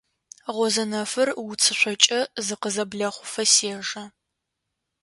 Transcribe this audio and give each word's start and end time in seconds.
Гъозэнэфыр 0.55 1.29
уцышъокӏэ 1.47 2.19
зыкъызэблехъуфэ 2.45 3.43
сежэ. 3.53 4.03